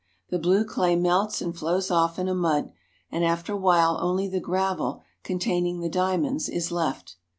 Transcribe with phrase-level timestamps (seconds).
[0.29, 2.71] The blue clay melts and flows off in a mud,
[3.11, 7.17] and after a while only the gravel containing the dia monds is left.